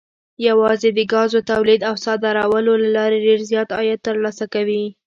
[0.47, 4.83] یوازې د ګازو تولید او صادرولو له لارې ډېر زیات عاید ترلاسه کوي.